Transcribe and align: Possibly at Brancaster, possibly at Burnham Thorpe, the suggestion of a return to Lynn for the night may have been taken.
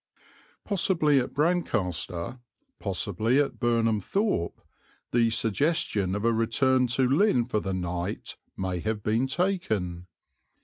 Possibly 0.65 1.19
at 1.19 1.31
Brancaster, 1.35 2.39
possibly 2.79 3.37
at 3.37 3.59
Burnham 3.59 3.99
Thorpe, 3.99 4.59
the 5.11 5.29
suggestion 5.29 6.15
of 6.15 6.25
a 6.25 6.33
return 6.33 6.87
to 6.87 7.07
Lynn 7.07 7.45
for 7.45 7.59
the 7.59 7.75
night 7.75 8.35
may 8.57 8.79
have 8.79 9.03
been 9.03 9.27
taken. 9.27 10.07